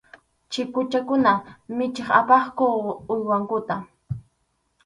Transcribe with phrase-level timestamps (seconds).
[0.51, 1.31] Chikuchakuna
[1.77, 2.65] michiq apaqku
[3.13, 3.75] uywankuta.